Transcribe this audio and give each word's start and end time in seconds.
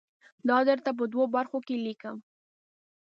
دا 0.49 0.57
درته 0.69 0.89
په 0.99 1.03
دوو 1.11 1.23
برخو 1.35 1.57
کې 1.67 1.75
لیکم. 1.85 2.17